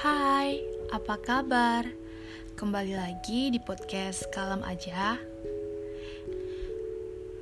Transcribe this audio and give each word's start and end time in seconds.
Hai, 0.00 0.56
apa 0.96 1.20
kabar? 1.20 1.84
Kembali 2.56 2.96
lagi 2.96 3.52
di 3.52 3.60
podcast 3.60 4.32
Kalem 4.32 4.64
Aja. 4.64 5.20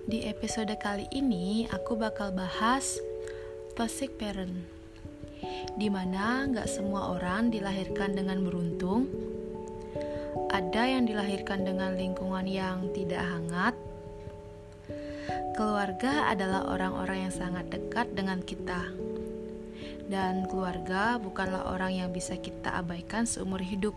Di 0.02 0.26
episode 0.26 0.74
kali 0.74 1.06
ini 1.14 1.70
aku 1.70 1.94
bakal 1.94 2.34
bahas 2.34 2.98
toxic 3.78 4.18
parent. 4.18 4.66
Di 5.78 5.86
mana 5.86 6.50
gak 6.50 6.66
semua 6.66 7.14
orang 7.14 7.54
dilahirkan 7.54 8.18
dengan 8.18 8.42
beruntung. 8.42 9.06
Ada 10.50 10.98
yang 10.98 11.06
dilahirkan 11.06 11.62
dengan 11.62 11.94
lingkungan 11.94 12.42
yang 12.42 12.90
tidak 12.90 13.22
hangat. 13.22 13.78
Keluarga 15.54 16.34
adalah 16.34 16.66
orang-orang 16.74 17.30
yang 17.30 17.34
sangat 17.38 17.70
dekat 17.70 18.18
dengan 18.18 18.42
kita 18.42 19.08
dan 20.08 20.48
keluarga 20.48 21.20
bukanlah 21.20 21.68
orang 21.68 21.98
yang 21.98 22.10
bisa 22.12 22.36
kita 22.38 22.74
abaikan 22.78 23.24
seumur 23.28 23.60
hidup. 23.60 23.94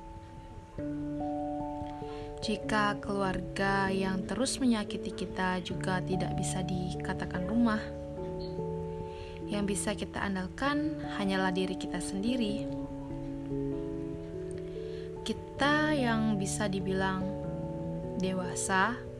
Jika 2.42 2.98
keluarga 2.98 3.94
yang 3.94 4.26
terus 4.26 4.58
menyakiti 4.58 5.14
kita 5.14 5.62
juga 5.62 6.02
tidak 6.02 6.34
bisa 6.34 6.66
dikatakan 6.66 7.46
rumah, 7.46 7.78
yang 9.52 9.68
bisa 9.68 9.94
kita 9.94 10.24
andalkan 10.24 10.98
hanyalah 11.22 11.54
diri 11.54 11.78
kita 11.78 12.02
sendiri. 12.02 12.66
Kita 15.22 15.94
yang 15.94 16.42
bisa 16.42 16.66
dibilang 16.66 17.22
dewasa 18.18 19.11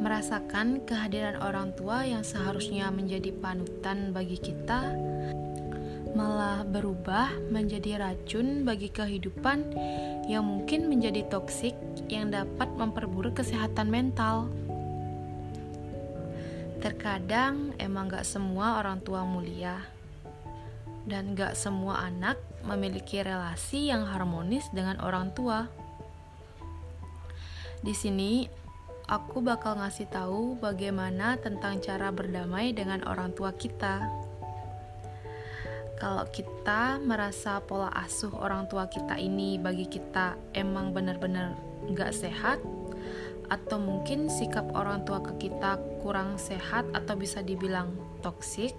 merasakan 0.00 0.82
kehadiran 0.88 1.36
orang 1.44 1.76
tua 1.76 2.08
yang 2.08 2.24
seharusnya 2.24 2.88
menjadi 2.88 3.36
panutan 3.36 4.16
bagi 4.16 4.40
kita 4.40 4.96
malah 6.10 6.66
berubah 6.66 7.30
menjadi 7.54 8.02
racun 8.02 8.66
bagi 8.66 8.90
kehidupan 8.90 9.76
yang 10.26 10.42
mungkin 10.42 10.90
menjadi 10.90 11.22
toksik 11.30 11.74
yang 12.10 12.34
dapat 12.34 12.66
memperburuk 12.74 13.38
kesehatan 13.38 13.88
mental. 13.92 14.50
Terkadang 16.80 17.76
emang 17.76 18.08
gak 18.08 18.26
semua 18.26 18.80
orang 18.80 19.04
tua 19.04 19.22
mulia 19.22 19.78
dan 21.06 21.36
gak 21.36 21.54
semua 21.54 22.08
anak 22.08 22.40
memiliki 22.64 23.20
relasi 23.20 23.92
yang 23.92 24.08
harmonis 24.08 24.66
dengan 24.72 24.98
orang 25.04 25.30
tua. 25.36 25.68
Di 27.80 27.94
sini 27.96 28.59
aku 29.10 29.42
bakal 29.42 29.74
ngasih 29.74 30.06
tahu 30.06 30.54
bagaimana 30.62 31.34
tentang 31.42 31.82
cara 31.82 32.14
berdamai 32.14 32.70
dengan 32.70 33.02
orang 33.10 33.34
tua 33.34 33.50
kita. 33.50 34.06
Kalau 35.98 36.24
kita 36.30 37.02
merasa 37.02 37.58
pola 37.60 37.90
asuh 37.92 38.32
orang 38.38 38.70
tua 38.70 38.86
kita 38.86 39.18
ini 39.18 39.58
bagi 39.58 39.90
kita 39.90 40.38
emang 40.54 40.94
benar-benar 40.94 41.58
nggak 41.90 42.14
sehat, 42.14 42.62
atau 43.50 43.82
mungkin 43.82 44.30
sikap 44.30 44.70
orang 44.78 45.02
tua 45.02 45.18
ke 45.18 45.50
kita 45.50 45.76
kurang 46.00 46.38
sehat 46.38 46.86
atau 46.94 47.18
bisa 47.18 47.42
dibilang 47.42 47.90
toksik. 48.22 48.72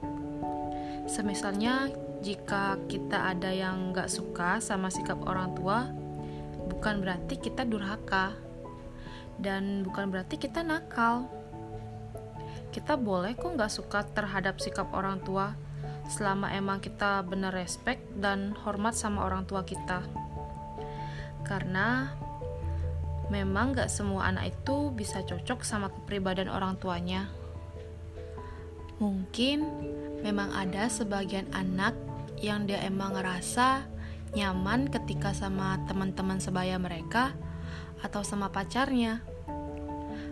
Semisalnya 1.11 1.91
jika 2.23 2.79
kita 2.87 3.35
ada 3.35 3.51
yang 3.51 3.91
nggak 3.91 4.07
suka 4.07 4.63
sama 4.63 4.87
sikap 4.87 5.19
orang 5.27 5.51
tua, 5.53 5.91
bukan 6.71 7.03
berarti 7.03 7.35
kita 7.35 7.67
durhaka 7.67 8.33
dan 9.41 9.81
bukan 9.81 10.13
berarti 10.13 10.37
kita 10.37 10.61
nakal. 10.61 11.27
Kita 12.71 12.95
boleh 12.95 13.35
kok 13.35 13.51
nggak 13.51 13.73
suka 13.73 14.07
terhadap 14.15 14.61
sikap 14.61 14.93
orang 14.95 15.19
tua 15.19 15.57
selama 16.07 16.53
emang 16.55 16.79
kita 16.79 17.25
bener 17.25 17.51
respect 17.51 18.05
dan 18.15 18.55
hormat 18.63 18.95
sama 18.95 19.25
orang 19.27 19.43
tua 19.43 19.65
kita. 19.67 20.05
Karena 21.43 22.15
memang 23.33 23.75
nggak 23.75 23.91
semua 23.91 24.29
anak 24.29 24.55
itu 24.55 24.93
bisa 24.93 25.25
cocok 25.25 25.65
sama 25.65 25.91
kepribadian 25.91 26.47
orang 26.47 26.77
tuanya. 26.79 27.27
Mungkin 29.01 29.65
memang 30.21 30.53
ada 30.53 30.85
sebagian 30.87 31.49
anak 31.51 31.97
yang 32.37 32.69
dia 32.69 32.79
emang 32.85 33.17
ngerasa 33.17 33.89
nyaman 34.37 34.87
ketika 34.87 35.35
sama 35.35 35.81
teman-teman 35.89 36.39
sebaya 36.39 36.77
mereka 36.79 37.33
atau 37.99 38.21
sama 38.23 38.53
pacarnya 38.53 39.25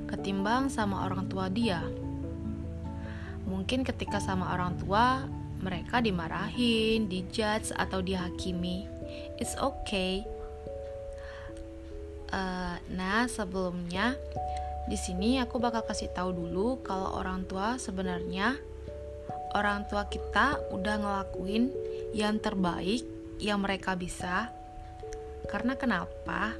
ketimbang 0.10 0.74
sama 0.74 1.06
orang 1.06 1.30
tua 1.30 1.48
dia. 1.48 1.86
Mungkin 3.46 3.86
ketika 3.86 4.18
sama 4.18 4.54
orang 4.54 4.78
tua, 4.82 5.26
mereka 5.62 6.02
dimarahin, 6.02 7.06
dijudge, 7.06 7.70
atau 7.76 8.02
dihakimi. 8.02 8.90
It's 9.38 9.54
okay. 9.62 10.26
Uh, 12.30 12.78
nah, 12.94 13.26
sebelumnya 13.26 14.14
di 14.90 14.98
sini 14.98 15.38
aku 15.38 15.62
bakal 15.62 15.86
kasih 15.86 16.10
tahu 16.14 16.34
dulu 16.34 16.82
kalau 16.82 17.22
orang 17.22 17.46
tua 17.46 17.78
sebenarnya 17.78 18.58
orang 19.54 19.86
tua 19.90 20.06
kita 20.10 20.62
udah 20.74 20.96
ngelakuin 21.02 21.70
yang 22.14 22.38
terbaik 22.38 23.06
yang 23.42 23.62
mereka 23.62 23.94
bisa. 23.98 24.50
Karena 25.50 25.74
kenapa? 25.74 26.54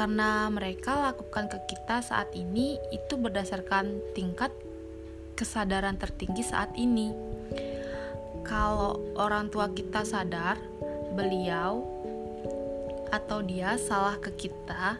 Karena 0.00 0.48
mereka 0.48 1.12
lakukan 1.12 1.52
ke 1.52 1.76
kita 1.76 2.00
saat 2.00 2.32
ini 2.32 2.80
itu 2.88 3.20
berdasarkan 3.20 4.00
tingkat 4.16 4.48
kesadaran 5.36 6.00
tertinggi 6.00 6.40
saat 6.40 6.72
ini. 6.72 7.12
Kalau 8.40 8.96
orang 9.20 9.52
tua 9.52 9.68
kita 9.68 10.00
sadar, 10.08 10.56
beliau 11.12 11.84
atau 13.12 13.44
dia 13.44 13.76
salah 13.76 14.16
ke 14.16 14.32
kita, 14.40 14.96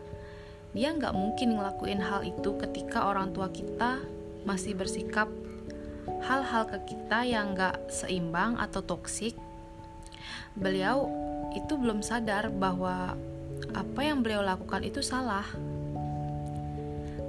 dia 0.77 0.93
nggak 0.93 1.17
mungkin 1.17 1.57
ngelakuin 1.57 2.05
hal 2.05 2.21
itu 2.21 2.61
ketika 2.61 3.09
orang 3.09 3.33
tua 3.33 3.49
kita 3.49 4.05
masih 4.45 4.77
bersikap 4.77 5.33
hal-hal 6.29 6.69
ke 6.69 6.93
kita 6.93 7.25
yang 7.25 7.57
nggak 7.57 7.89
seimbang 7.89 8.61
atau 8.61 8.85
toksik. 8.85 9.33
Beliau 10.61 11.09
itu 11.57 11.73
belum 11.81 12.05
sadar 12.05 12.53
bahwa 12.53 13.17
apa 13.75 14.01
yang 14.03 14.25
beliau 14.25 14.43
lakukan 14.43 14.83
itu 14.83 15.01
salah. 15.05 15.47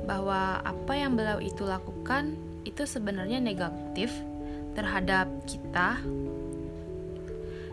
Bahwa 0.05 0.59
apa 0.63 0.93
yang 0.97 1.15
beliau 1.15 1.39
itu 1.39 1.63
lakukan 1.63 2.35
itu 2.65 2.83
sebenarnya 2.85 3.41
negatif 3.41 4.11
terhadap 4.73 5.27
kita. 5.45 6.01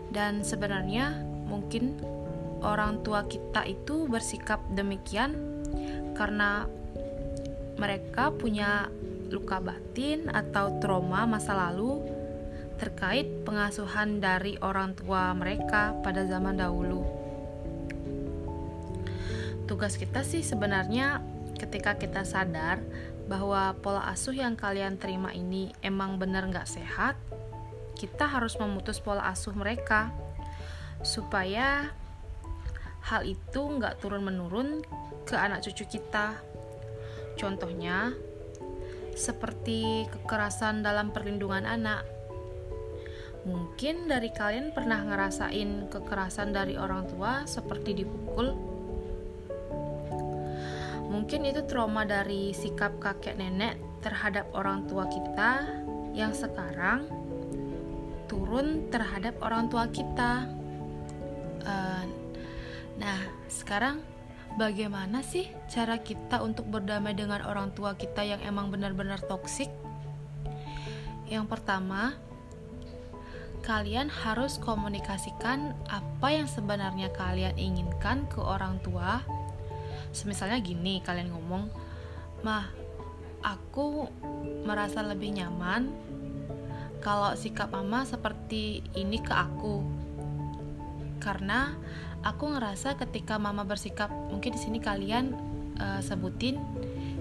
Dan 0.09 0.41
sebenarnya 0.41 1.13
mungkin 1.45 1.97
orang 2.61 3.01
tua 3.05 3.25
kita 3.25 3.65
itu 3.65 4.09
bersikap 4.09 4.59
demikian 4.73 5.37
karena 6.17 6.67
mereka 7.79 8.33
punya 8.35 8.91
luka 9.31 9.61
batin 9.61 10.27
atau 10.27 10.81
trauma 10.81 11.23
masa 11.29 11.55
lalu 11.55 12.01
terkait 12.81 13.27
pengasuhan 13.43 14.19
dari 14.19 14.55
orang 14.59 14.95
tua 14.97 15.31
mereka 15.35 15.95
pada 16.01 16.25
zaman 16.25 16.59
dahulu 16.59 17.18
tugas 19.69 20.01
kita 20.01 20.25
sih 20.25 20.41
sebenarnya 20.41 21.21
ketika 21.61 21.93
kita 21.93 22.25
sadar 22.25 22.81
bahwa 23.29 23.77
pola 23.77 24.09
asuh 24.09 24.33
yang 24.33 24.57
kalian 24.57 24.97
terima 24.97 25.29
ini 25.29 25.69
emang 25.85 26.17
bener 26.17 26.49
nggak 26.49 26.65
sehat, 26.65 27.13
kita 27.93 28.25
harus 28.25 28.57
memutus 28.57 28.97
pola 28.97 29.29
asuh 29.29 29.53
mereka 29.53 30.09
supaya 31.05 31.93
hal 33.05 33.21
itu 33.29 33.61
nggak 33.61 34.01
turun 34.01 34.25
menurun 34.25 34.81
ke 35.29 35.37
anak 35.37 35.61
cucu 35.61 35.85
kita. 35.85 36.33
Contohnya 37.37 38.17
seperti 39.13 40.09
kekerasan 40.09 40.81
dalam 40.81 41.13
perlindungan 41.13 41.69
anak. 41.69 42.01
Mungkin 43.45 44.09
dari 44.09 44.33
kalian 44.33 44.73
pernah 44.73 45.05
ngerasain 45.05 45.93
kekerasan 45.93 46.57
dari 46.57 46.73
orang 46.75 47.05
tua 47.05 47.45
seperti 47.45 48.03
dipukul 48.03 48.78
Mungkin 51.09 51.41
itu 51.49 51.65
trauma 51.65 52.05
dari 52.05 52.53
sikap 52.53 53.01
kakek 53.01 53.35
nenek 53.35 53.81
terhadap 54.05 54.45
orang 54.53 54.85
tua 54.85 55.09
kita 55.09 55.65
yang 56.13 56.31
sekarang 56.37 57.09
turun 58.29 58.87
terhadap 58.93 59.41
orang 59.41 59.67
tua 59.73 59.89
kita. 59.89 60.45
Uh, 61.65 62.05
nah, 63.01 63.19
sekarang 63.49 64.05
bagaimana 64.55 65.25
sih 65.25 65.49
cara 65.65 65.97
kita 65.97 66.45
untuk 66.45 66.69
berdamai 66.69 67.17
dengan 67.17 67.41
orang 67.41 67.73
tua 67.73 67.97
kita 67.97 68.21
yang 68.21 68.39
emang 68.45 68.69
benar-benar 68.69 69.17
toksik? 69.25 69.73
Yang 71.25 71.45
pertama, 71.49 72.17
kalian 73.65 74.09
harus 74.09 74.57
komunikasikan 74.61 75.73
apa 75.89 76.27
yang 76.31 76.45
sebenarnya 76.49 77.13
kalian 77.13 77.53
inginkan 77.57 78.25
ke 78.29 78.41
orang 78.41 78.81
tua 78.81 79.21
semisalnya 80.11 80.57
gini 80.61 81.01
kalian 81.05 81.29
ngomong 81.29 81.69
mah 82.41 82.71
aku 83.43 84.07
merasa 84.67 85.03
lebih 85.03 85.35
nyaman 85.35 85.91
kalau 86.99 87.31
sikap 87.35 87.71
mama 87.71 88.03
seperti 88.03 88.83
ini 88.95 89.23
ke 89.23 89.31
aku. 89.31 89.83
Karena 91.19 91.75
aku 92.23 92.51
ngerasa 92.51 92.99
ketika 92.99 93.39
mama 93.39 93.63
bersikap 93.63 94.11
mungkin 94.11 94.55
di 94.55 94.59
sini 94.59 94.79
kalian 94.83 95.35
uh, 95.79 96.03
sebutin 96.03 96.59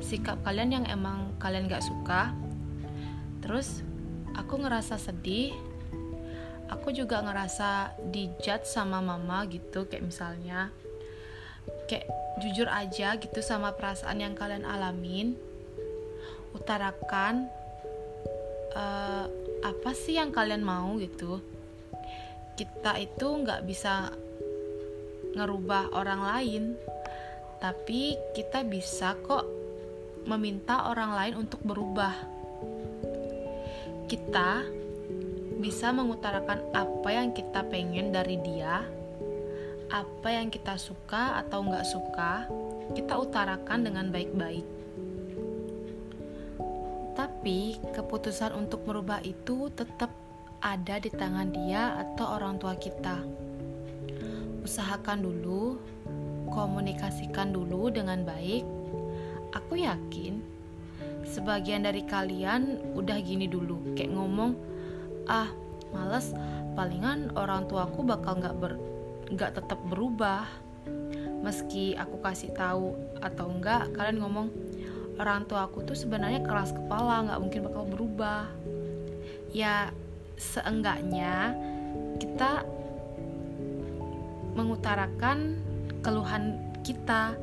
sikap 0.02 0.42
kalian 0.42 0.82
yang 0.82 0.84
emang 0.90 1.34
kalian 1.38 1.70
gak 1.70 1.86
suka. 1.86 2.34
Terus 3.42 3.86
aku 4.34 4.58
ngerasa 4.58 4.98
sedih. 4.98 5.54
Aku 6.68 6.92
juga 6.92 7.24
ngerasa 7.24 7.96
dijudge 8.12 8.68
sama 8.68 9.00
mama 9.00 9.48
gitu 9.48 9.88
kayak 9.88 10.04
misalnya 10.04 10.68
kayak 11.88 12.06
jujur 12.38 12.68
aja 12.70 13.18
gitu 13.18 13.40
sama 13.42 13.74
perasaan 13.74 14.22
yang 14.22 14.36
kalian 14.38 14.62
alamin 14.62 15.34
utarakan 16.54 17.48
uh, 18.76 19.26
apa 19.64 19.90
sih 19.96 20.20
yang 20.20 20.30
kalian 20.30 20.62
mau 20.62 21.00
gitu. 21.00 21.42
Kita 22.54 22.98
itu 22.98 23.26
nggak 23.26 23.64
bisa 23.66 24.12
ngerubah 25.34 25.94
orang 25.94 26.20
lain 26.24 26.64
tapi 27.58 28.14
kita 28.38 28.62
bisa 28.62 29.18
kok 29.18 29.46
meminta 30.28 30.86
orang 30.86 31.10
lain 31.16 31.34
untuk 31.42 31.58
berubah. 31.66 32.14
Kita 34.06 34.62
bisa 35.58 35.90
mengutarakan 35.90 36.70
apa 36.70 37.08
yang 37.10 37.34
kita 37.34 37.66
pengen 37.66 38.14
dari 38.14 38.38
dia 38.38 38.97
apa 39.88 40.28
yang 40.28 40.52
kita 40.52 40.76
suka 40.76 41.40
atau 41.40 41.64
nggak 41.64 41.86
suka 41.88 42.44
kita 42.92 43.14
utarakan 43.16 43.88
dengan 43.88 44.12
baik-baik 44.12 44.78
tapi 47.18 47.82
keputusan 47.96 48.54
untuk 48.54 48.86
merubah 48.86 49.18
itu 49.26 49.66
tetap 49.74 50.14
ada 50.62 50.98
di 50.98 51.10
tangan 51.10 51.50
dia 51.54 51.98
atau 51.98 52.38
orang 52.38 52.58
tua 52.58 52.74
kita. 52.74 53.22
Usahakan 54.62 55.22
dulu, 55.22 55.78
komunikasikan 56.50 57.54
dulu 57.54 57.90
dengan 57.90 58.26
baik. 58.26 58.66
Aku 59.54 59.78
yakin 59.78 60.42
sebagian 61.26 61.86
dari 61.86 62.02
kalian 62.06 62.94
udah 62.94 63.18
gini 63.22 63.46
dulu, 63.46 63.94
kayak 63.94 64.14
ngomong, 64.14 64.54
ah 65.30 65.50
males, 65.94 66.34
palingan 66.74 67.34
orang 67.38 67.66
tuaku 67.66 68.06
bakal 68.06 68.38
nggak 68.38 68.56
ber 68.58 68.74
nggak 69.32 69.60
tetap 69.60 69.80
berubah. 69.88 70.48
Meski 71.44 71.94
aku 71.94 72.18
kasih 72.24 72.50
tahu 72.52 72.96
atau 73.22 73.46
enggak, 73.48 73.92
kalian 73.94 74.18
ngomong 74.20 74.48
orang 75.18 75.46
tua 75.46 75.66
aku 75.70 75.86
tuh 75.86 75.94
sebenarnya 75.94 76.42
keras 76.42 76.74
kepala, 76.74 77.28
nggak 77.28 77.40
mungkin 77.42 77.60
bakal 77.68 77.84
berubah. 77.86 78.48
Ya 79.54 79.94
seenggaknya 80.38 81.54
kita 82.22 82.62
mengutarakan 84.54 85.58
keluhan 86.02 86.58
kita. 86.82 87.38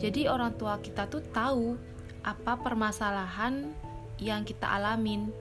Jadi 0.00 0.28
orang 0.28 0.56
tua 0.56 0.80
kita 0.80 1.08
tuh 1.08 1.24
tahu 1.32 1.78
apa 2.20 2.58
permasalahan 2.60 3.72
yang 4.20 4.44
kita 4.44 4.68
alamin. 4.68 5.32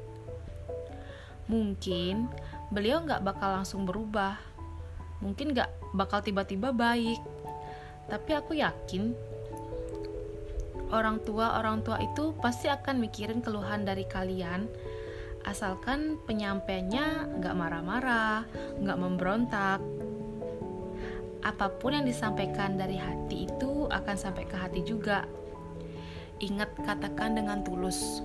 Mungkin 1.49 2.29
beliau 2.71 3.03
nggak 3.03 3.25
bakal 3.25 3.59
langsung 3.59 3.83
berubah, 3.83 4.37
mungkin 5.19 5.55
nggak 5.55 5.95
bakal 5.95 6.23
tiba-tiba 6.23 6.71
baik. 6.71 7.19
Tapi 8.09 8.31
aku 8.33 8.57
yakin 8.57 9.13
orang 10.89 11.21
tua 11.21 11.61
orang 11.61 11.85
tua 11.85 12.01
itu 12.01 12.33
pasti 12.41 12.65
akan 12.65 12.97
mikirin 12.97 13.45
keluhan 13.45 13.85
dari 13.85 14.09
kalian 14.09 14.65
asalkan 15.47 16.19
penyampainya 16.27 17.29
nggak 17.39 17.55
marah-marah, 17.55 18.43
nggak 18.81 18.99
memberontak. 18.99 19.79
Apa 21.39 21.71
pun 21.79 21.95
yang 21.95 22.03
disampaikan 22.03 22.75
dari 22.75 22.99
hati 22.99 23.47
itu 23.47 23.87
akan 23.87 24.15
sampai 24.19 24.43
ke 24.43 24.55
hati 24.59 24.83
juga. 24.83 25.23
Ingat 26.43 26.83
katakan 26.83 27.39
dengan 27.39 27.63
tulus. 27.63 28.23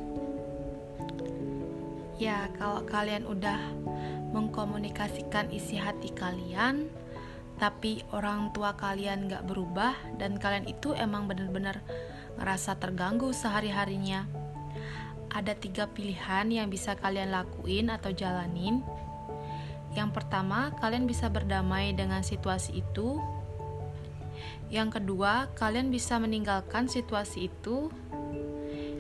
Ya, 2.19 2.47
kalau 2.59 2.83
kalian 2.87 3.27
udah 3.27 3.59
mengkomunikasikan 4.35 5.55
isi 5.55 5.79
hati 5.79 6.11
kalian, 6.11 6.91
tapi 7.63 8.03
orang 8.11 8.51
tua 8.51 8.75
kalian 8.75 9.31
nggak 9.31 9.47
berubah 9.47 9.95
dan 10.19 10.43
kalian 10.43 10.67
itu 10.67 10.91
emang 10.99 11.31
benar-benar 11.31 11.79
ngerasa 12.35 12.75
terganggu 12.83 13.31
sehari-harinya 13.31 14.27
ada 15.35 15.51
tiga 15.59 15.91
pilihan 15.91 16.47
yang 16.47 16.71
bisa 16.71 16.95
kalian 16.95 17.35
lakuin 17.35 17.91
atau 17.91 18.15
jalanin. 18.15 18.87
Yang 19.99 20.23
pertama, 20.23 20.71
kalian 20.79 21.11
bisa 21.11 21.27
berdamai 21.27 21.91
dengan 21.91 22.23
situasi 22.23 22.79
itu. 22.79 23.19
Yang 24.71 25.03
kedua, 25.03 25.51
kalian 25.59 25.91
bisa 25.91 26.23
meninggalkan 26.23 26.87
situasi 26.87 27.51
itu. 27.51 27.91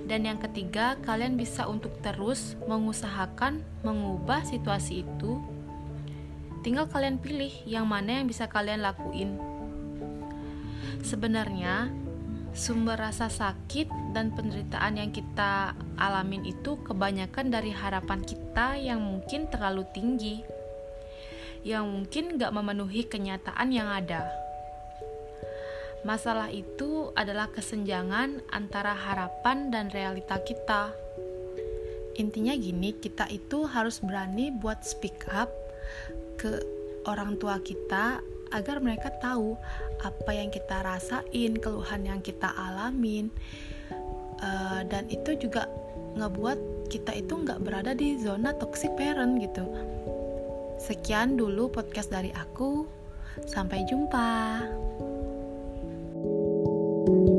Dan 0.05 0.29
yang 0.29 0.37
ketiga, 0.37 1.01
kalian 1.01 1.41
bisa 1.41 1.65
untuk 1.65 1.97
terus 2.05 2.61
mengusahakan 2.69 3.65
mengubah 3.81 4.45
situasi 4.45 5.01
itu. 5.01 5.41
Tinggal 6.61 6.89
kalian 6.93 7.17
pilih 7.17 7.53
yang 7.65 7.89
mana 7.89 8.21
yang 8.21 8.29
bisa 8.29 8.45
kalian 8.45 8.85
lakuin. 8.85 9.41
Sebenarnya, 11.01 11.89
sumber 12.53 13.01
rasa 13.01 13.33
sakit 13.33 13.89
dan 14.13 14.33
penderitaan 14.37 15.01
yang 15.01 15.09
kita 15.09 15.73
alamin 15.97 16.45
itu 16.45 16.77
kebanyakan 16.85 17.49
dari 17.49 17.73
harapan 17.73 18.21
kita 18.25 18.77
yang 18.77 19.01
mungkin 19.01 19.49
terlalu 19.49 19.89
tinggi, 19.93 20.45
yang 21.65 21.89
mungkin 21.89 22.37
gak 22.37 22.53
memenuhi 22.53 23.09
kenyataan 23.09 23.69
yang 23.73 23.89
ada. 23.89 24.44
Masalah 26.05 26.53
itu 26.53 27.09
adalah 27.17 27.49
kesenjangan 27.49 28.45
antara 28.53 28.93
harapan 28.93 29.73
dan 29.73 29.89
realita 29.89 30.37
kita. 30.45 30.93
Intinya 32.21 32.53
gini, 32.55 32.93
kita 32.95 33.27
itu 33.33 33.65
harus 33.65 33.99
berani 34.05 34.53
buat 34.53 34.85
speak 34.85 35.27
up 35.33 35.51
ke 36.37 36.61
orang 37.09 37.41
tua 37.41 37.57
kita 37.65 38.21
agar 38.53 38.79
mereka 38.79 39.11
tahu 39.19 39.59
apa 40.05 40.31
yang 40.31 40.53
kita 40.53 40.85
rasain, 40.85 41.59
keluhan 41.59 42.07
yang 42.07 42.21
kita 42.23 42.53
alamin, 42.55 43.33
uh, 44.45 44.85
dan 44.87 45.09
itu 45.11 45.35
juga 45.35 45.67
ngebuat 46.15 46.87
kita 46.93 47.17
itu 47.19 47.35
nggak 47.35 47.65
berada 47.65 47.97
di 47.97 48.21
zona 48.23 48.55
toxic 48.55 48.95
parent 48.95 49.43
gitu. 49.43 49.67
Sekian 50.79 51.35
dulu 51.35 51.73
podcast 51.73 52.13
dari 52.13 52.31
aku. 52.31 52.87
Sampai 53.51 53.83
jumpa. 53.91 54.63
Thank 57.07 57.29
you 57.29 57.34